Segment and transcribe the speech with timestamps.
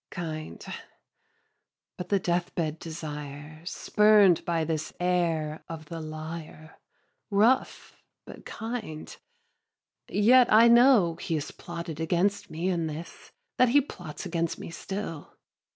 [0.09, 0.65] Kind?
[1.95, 6.79] but the deathbed desire Spurn'd by this heir of the liar
[7.29, 9.15] Rough but kind?
[10.09, 14.71] yet I know He has plotted against me in this, That he plots against me
[14.71, 15.37] still.